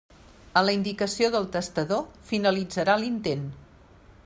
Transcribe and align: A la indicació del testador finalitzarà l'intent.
A 0.61 0.63
la 0.67 0.73
indicació 0.77 1.29
del 1.35 1.45
testador 1.57 2.01
finalitzarà 2.31 2.99
l'intent. 3.03 3.45